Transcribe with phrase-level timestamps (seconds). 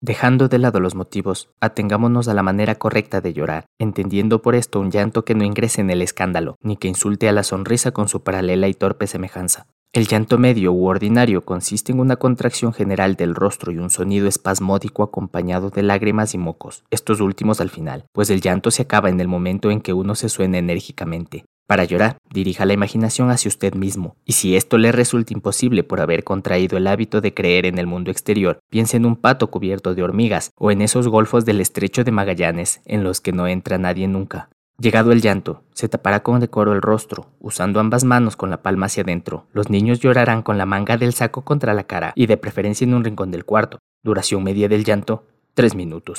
[0.00, 4.80] Dejando de lado los motivos, atengámonos a la manera correcta de llorar, entendiendo por esto
[4.80, 8.08] un llanto que no ingrese en el escándalo, ni que insulte a la sonrisa con
[8.08, 9.66] su paralela y torpe semejanza.
[9.94, 14.26] El llanto medio u ordinario consiste en una contracción general del rostro y un sonido
[14.26, 19.08] espasmódico acompañado de lágrimas y mocos, estos últimos al final, pues el llanto se acaba
[19.08, 21.44] en el momento en que uno se suena enérgicamente.
[21.74, 26.00] Para llorar, dirija la imaginación hacia usted mismo, y si esto le resulta imposible por
[26.00, 29.92] haber contraído el hábito de creer en el mundo exterior, piense en un pato cubierto
[29.92, 33.76] de hormigas o en esos golfos del estrecho de Magallanes en los que no entra
[33.76, 34.50] nadie nunca.
[34.78, 38.86] Llegado el llanto, se tapará con decoro el rostro, usando ambas manos con la palma
[38.86, 39.48] hacia adentro.
[39.52, 42.94] Los niños llorarán con la manga del saco contra la cara y de preferencia en
[42.94, 43.80] un rincón del cuarto.
[44.04, 46.12] Duración media del llanto, tres minutos.